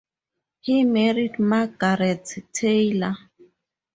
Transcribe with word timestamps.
He 0.61 0.83
married 0.83 1.37
Margaret 1.37 2.27
Taylor. 2.53 3.15